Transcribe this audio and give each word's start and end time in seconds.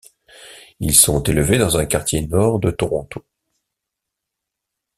Ils 0.79 0.95
sont 0.95 1.21
élevés 1.21 1.59
dans 1.59 1.77
un 1.77 1.85
quartier 1.85 2.25
nord 2.25 2.59
de 2.59 2.71
Toronto. 2.71 3.23